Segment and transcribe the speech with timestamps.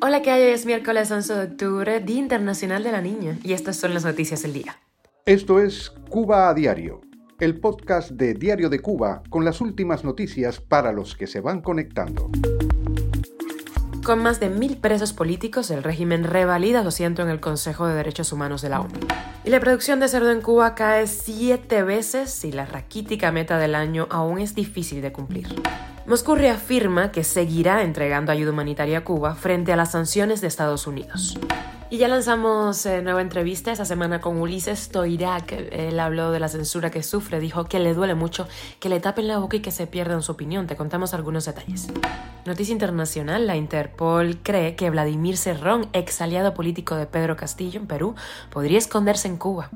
[0.00, 0.42] Hola, ¿qué hay?
[0.42, 4.04] Hoy es miércoles 11 de octubre, Día Internacional de la Niña, y estas son las
[4.04, 4.76] noticias del día.
[5.24, 7.00] Esto es Cuba a Diario,
[7.40, 11.62] el podcast de Diario de Cuba con las últimas noticias para los que se van
[11.62, 12.30] conectando.
[14.08, 17.94] Con más de mil presos políticos, el régimen revalida su asiento en el Consejo de
[17.94, 18.94] Derechos Humanos de la ONU.
[19.44, 23.74] Y la producción de cerdo en Cuba cae siete veces y la raquítica meta del
[23.74, 25.48] año aún es difícil de cumplir.
[26.06, 30.86] Moscú reafirma que seguirá entregando ayuda humanitaria a Cuba frente a las sanciones de Estados
[30.86, 31.38] Unidos.
[31.90, 35.52] Y ya lanzamos eh, nueva entrevista esta semana con Ulises Toirac.
[35.72, 38.46] Él habló de la censura que sufre, dijo que le duele mucho
[38.78, 40.66] que le tapen la boca y que se pierdan su opinión.
[40.66, 41.88] Te contamos algunos detalles.
[42.44, 47.86] Noticia internacional, la Interpol cree que Vladimir Serrón, ex aliado político de Pedro Castillo en
[47.86, 48.14] Perú,
[48.50, 49.70] podría esconderse en Cuba.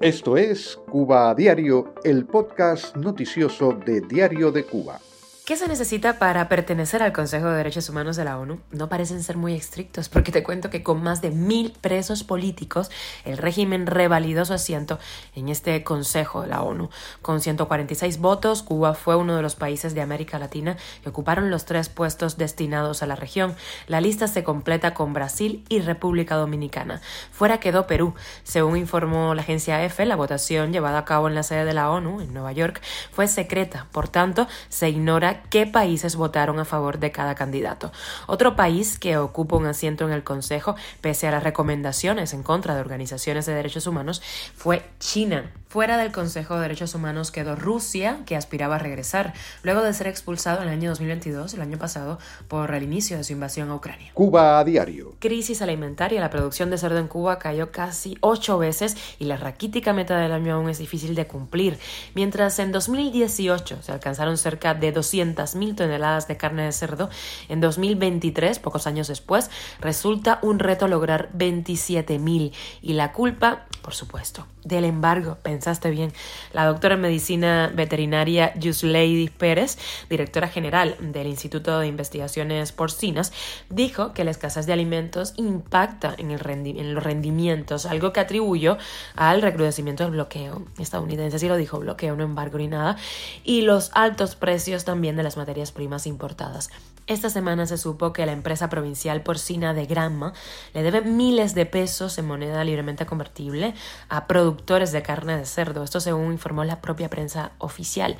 [0.00, 5.00] Esto es Cuba a Diario, el podcast noticioso de Diario de Cuba.
[5.46, 8.58] ¿Qué se necesita para pertenecer al Consejo de Derechos Humanos de la ONU?
[8.72, 12.90] No parecen ser muy estrictos, porque te cuento que con más de mil presos políticos,
[13.24, 14.98] el régimen revalidó su asiento
[15.36, 16.90] en este Consejo de la ONU.
[17.22, 21.64] Con 146 votos, Cuba fue uno de los países de América Latina que ocuparon los
[21.64, 23.54] tres puestos destinados a la región.
[23.86, 27.00] La lista se completa con Brasil y República Dominicana.
[27.30, 28.14] Fuera quedó Perú.
[28.42, 31.88] Según informó la agencia EFE, la votación llevada a cabo en la sede de la
[31.88, 32.82] ONU, en Nueva York,
[33.12, 33.86] fue secreta.
[33.92, 37.92] Por tanto, se ignora qué países votaron a favor de cada candidato.
[38.26, 42.74] Otro país que ocupa un asiento en el Consejo, pese a las recomendaciones en contra
[42.74, 44.22] de organizaciones de derechos humanos,
[44.54, 45.50] fue China.
[45.68, 50.06] Fuera del Consejo de Derechos Humanos quedó Rusia, que aspiraba a regresar, luego de ser
[50.06, 53.74] expulsado en el año 2022, el año pasado, por el inicio de su invasión a
[53.74, 54.10] Ucrania.
[54.14, 55.16] Cuba a diario.
[55.18, 56.20] Crisis alimentaria.
[56.20, 60.32] La producción de cerdo en Cuba cayó casi ocho veces y la raquítica meta del
[60.32, 61.78] año aún es difícil de cumplir.
[62.14, 64.92] Mientras en 2018 se alcanzaron cerca de
[65.34, 67.10] 200.000 toneladas de carne de cerdo,
[67.48, 69.50] en 2023, pocos años después,
[69.80, 75.38] resulta un reto lograr 27.000 y la culpa, por supuesto, del embargo.
[75.42, 76.12] Pensaste bien.
[76.52, 79.78] La doctora en medicina veterinaria Yusleidi Pérez,
[80.10, 83.32] directora general del Instituto de Investigaciones Porcinas,
[83.70, 88.76] dijo que la escasez de alimentos impacta en, el en los rendimientos, algo que atribuyó
[89.14, 91.38] al recrudecimiento del bloqueo estadounidense.
[91.38, 92.96] Sí lo dijo, bloqueo, no embargo ni nada.
[93.44, 96.70] Y los altos precios también de las materias primas importadas.
[97.06, 100.32] Esta semana se supo que la empresa provincial porcina de Granma
[100.74, 103.74] le debe miles de pesos en moneda libremente convertible
[104.08, 105.84] a productores de carne de cerdo.
[105.84, 108.16] Esto según informó la propia prensa oficial.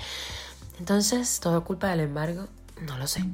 [0.79, 2.47] Entonces, ¿todo culpa del embargo?
[2.81, 3.25] No lo sé.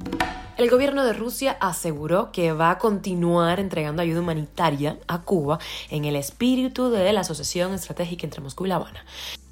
[0.57, 5.59] El gobierno de Rusia aseguró que va a continuar entregando ayuda humanitaria a Cuba
[5.89, 9.03] en el espíritu de la asociación estratégica entre Moscú y La Habana.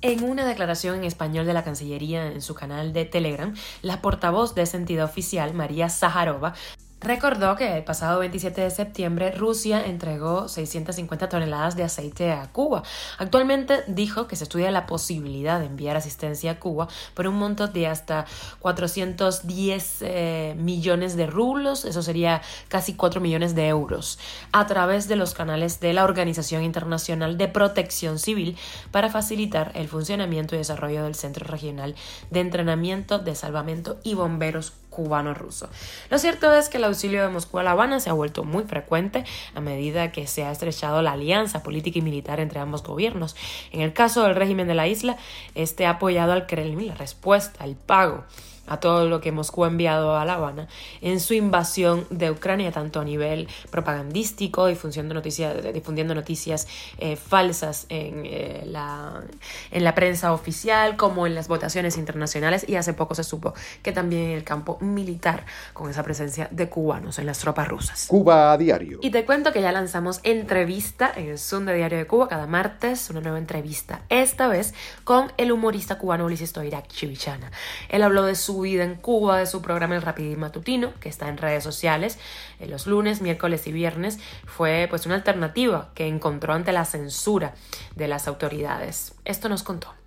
[0.02, 4.56] En una declaración en español de la Cancillería en su canal de Telegram, la portavoz
[4.56, 6.54] de esa entidad oficial, María Zaharova,
[7.02, 12.84] Recordó que el pasado 27 de septiembre Rusia entregó 650 toneladas de aceite a Cuba.
[13.18, 17.68] Actualmente dijo que se estudia la posibilidad de enviar asistencia a Cuba por un monto
[17.68, 18.28] de hasta
[18.60, 24.20] 410 eh, millones de rublos, eso sería casi 4 millones de euros,
[24.52, 28.60] a través de los canales de la Organización Internacional de Protección Civil
[28.92, 31.96] para facilitar el funcionamiento y desarrollo del Centro Regional
[32.30, 35.70] de Entrenamiento de Salvamento y Bomberos cubano-ruso.
[36.12, 38.66] Lo cierto es que el auxilio de Moscú a La Habana se ha vuelto muy
[38.66, 39.24] frecuente
[39.56, 43.36] a medida que se ha estrechado la alianza política y militar entre ambos gobiernos.
[43.72, 45.18] En el caso del régimen de la isla,
[45.56, 48.26] este ha apoyado al Kremlin la respuesta, el pago
[48.68, 50.68] a todo lo que Moscú ha enviado a La Habana
[51.02, 57.86] en su invasión de Ucrania, tanto a nivel propagandístico, difundiendo noticias, difundiendo noticias eh, falsas
[57.90, 59.24] en, eh, la,
[59.72, 63.54] en la prensa oficial, como en las votaciones internacionales, y hace poco se supo
[63.84, 68.08] que también en el campo militar, con esa presencia de cubanos en las tropas rusas.
[68.08, 69.00] Cuba a diario.
[69.02, 72.48] Y te cuento que ya lanzamos entrevista en el Zoom de Diario de Cuba cada
[72.48, 77.52] martes, una nueva entrevista, esta vez con el humorista cubano Ulises Toirac Chivichana.
[77.90, 81.30] Él habló de su vida en Cuba de su programa El Rapidín Matutino, que está
[81.30, 82.18] en redes sociales
[82.60, 87.54] en los lunes, miércoles y viernes, fue pues una alternativa que encontró ante la censura
[87.96, 89.14] de las autoridades.
[89.26, 90.01] Esto nos contó.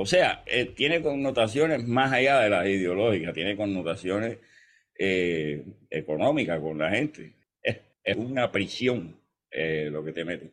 [0.00, 4.38] O sea, eh, tiene connotaciones más allá de las ideológicas, tiene connotaciones
[4.98, 7.34] eh, económicas con la gente.
[7.62, 9.14] Es, una prisión
[9.50, 10.52] eh, lo que te meten.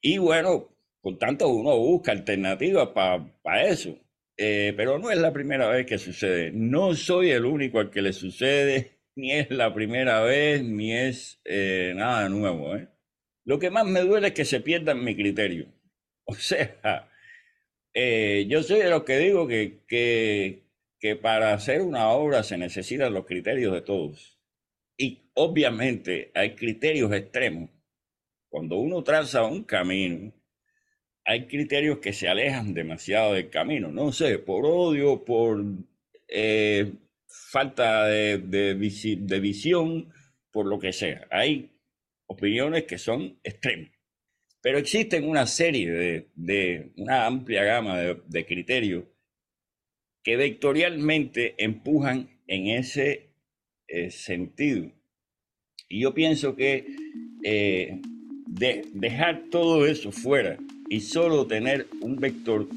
[0.00, 0.68] Y bueno,
[1.00, 3.96] por tanto uno busca alternativas para eso.
[4.36, 6.50] Eh, pero no es la primera vez que sucede.
[6.50, 11.40] No soy el único al que le sucede, ni es la primera vez, ni es
[11.44, 12.74] eh, nada nuevo.
[12.74, 12.88] ¿eh?
[13.44, 15.66] Lo que más me duele es que se pierda mi criterio.
[16.24, 17.09] O sea,
[17.94, 20.70] yo soy de los que digo que, que
[21.00, 24.38] que para hacer una obra se necesitan los criterios de todos.
[24.98, 27.70] Y obviamente hay criterios extremos.
[28.50, 30.32] Cuando uno traza un camino,
[31.24, 33.90] hay criterios que se alejan demasiado del camino.
[33.90, 35.64] No sé, por odio, por
[36.28, 36.92] eh,
[37.26, 38.74] falta de, de,
[39.40, 40.12] visión,
[40.50, 41.26] por lo que sea.
[41.30, 41.70] Hay
[42.26, 43.90] opiniones que son extremas.
[44.62, 49.04] Pero existen una serie de, una amplia gama de, criterios
[50.22, 53.30] que vectorialmente empujan en ese
[53.88, 54.90] eh, sentido.
[55.88, 56.86] Y yo pienso que
[57.42, 58.00] eh,
[58.46, 60.58] de dejar todo eso fuera
[60.90, 62.68] y solo tener un vector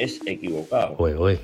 [0.00, 0.96] es equivocado.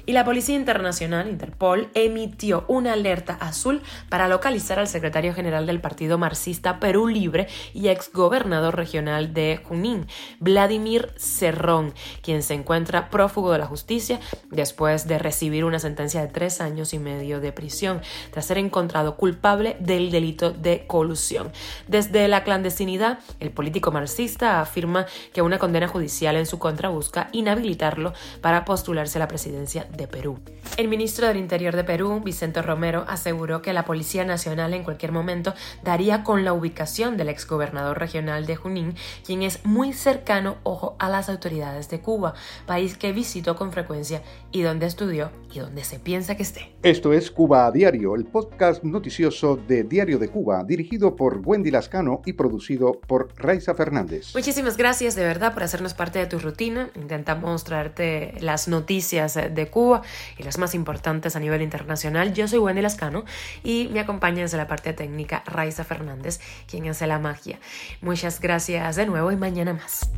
[0.07, 5.81] Y la Policía Internacional, Interpol, emitió una alerta azul para localizar al secretario general del
[5.81, 10.07] Partido Marxista Perú Libre y exgobernador regional de Junín,
[10.41, 11.93] Vladimir Cerrón,
[12.23, 14.21] quien se encuentra prófugo de la justicia
[14.51, 18.01] después de recibir una sentencia de tres años y medio de prisión,
[18.31, 21.53] tras ser encontrado culpable del delito de colusión.
[21.89, 27.29] Desde la clandestinidad, el político marxista afirma que una condena judicial en su contra busca
[27.33, 28.15] inhabilitarlo
[28.47, 30.39] para postularse a la presidencia de Perú.
[30.77, 35.11] El ministro del Interior de Perú, Vicente Romero, aseguró que la Policía Nacional en cualquier
[35.11, 35.53] momento
[35.83, 38.95] daría con la ubicación del exgobernador regional de Junín,
[39.25, 42.35] quien es muy cercano, ojo, a las autoridades de Cuba,
[42.67, 44.23] país que visitó con frecuencia
[44.53, 46.73] y donde estudió y donde se piensa que esté.
[46.85, 51.73] Esto es Cuba a Diario, el podcast noticioso de Diario de Cuba, dirigido por Wendy
[51.73, 54.35] Lascano y producido por Raiza Fernández.
[54.35, 56.91] Muchísimas gracias de verdad por hacernos parte de tu rutina.
[56.95, 60.03] Intentamos traerte las noticias de Cuba
[60.39, 62.35] y las más importantes a nivel internacional.
[62.35, 63.25] Yo soy Wendy Lascano
[63.63, 67.59] y me acompaña desde la parte técnica Raiza Fernández, quien hace la magia.
[68.01, 70.11] Muchas gracias de nuevo y mañana más.